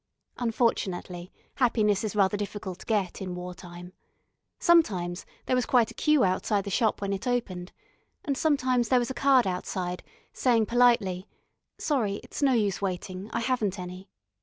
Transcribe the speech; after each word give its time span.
Unfortunately 0.39 1.31
Happiness 1.57 2.03
is 2.03 2.15
rather 2.15 2.35
difficult 2.35 2.79
to 2.79 2.85
get 2.87 3.21
in 3.21 3.35
war 3.35 3.53
time. 3.53 3.93
Sometimes 4.57 5.27
there 5.45 5.55
was 5.55 5.67
quite 5.67 5.91
a 5.91 5.93
queue 5.93 6.23
outside 6.23 6.63
the 6.63 6.71
shop 6.71 7.01
when 7.01 7.13
it 7.13 7.27
opened, 7.27 7.71
and 8.25 8.35
sometimes 8.35 8.89
there 8.89 8.97
was 8.97 9.11
a 9.11 9.13
card 9.13 9.45
outside, 9.45 10.01
saying 10.33 10.65
politely: 10.65 11.27
"Sorry, 11.77 12.15
it's 12.23 12.41
no 12.41 12.53
use 12.53 12.81
waiting. 12.81 13.29
I 13.31 13.41
haven't 13.41 13.77
any." 13.77 14.09